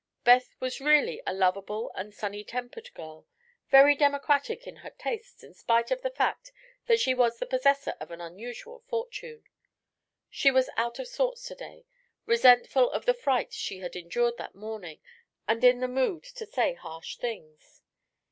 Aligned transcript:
Beth 0.23 0.55
was 0.59 0.81
really 0.81 1.21
a 1.27 1.31
lovable 1.31 1.91
and 1.93 2.11
sunny 2.11 2.43
tempered 2.43 2.91
girl, 2.95 3.27
very 3.69 3.93
democratic 3.93 4.65
in 4.65 4.77
her 4.77 4.89
tastes 4.89 5.43
in 5.43 5.53
spite 5.53 5.91
of 5.91 6.01
the 6.01 6.09
fact 6.09 6.51
that 6.87 6.99
she 6.99 7.13
was 7.13 7.37
the 7.37 7.45
possessor 7.45 7.93
of 7.99 8.09
an 8.09 8.19
unusual 8.19 8.79
fortune. 8.89 9.43
She 10.27 10.49
was 10.49 10.71
out 10.75 10.97
of 10.97 11.07
sorts 11.07 11.47
to 11.49 11.53
day, 11.53 11.85
resentful 12.25 12.89
of 12.89 13.05
the 13.05 13.13
fright 13.13 13.53
she 13.53 13.77
had 13.81 13.95
endured 13.95 14.37
that 14.39 14.55
morning 14.55 15.01
and 15.47 15.63
in 15.63 15.81
the 15.81 15.87
mood 15.87 16.23
to 16.23 16.47
say 16.47 16.73
harsh 16.73 17.17
things. 17.17 17.83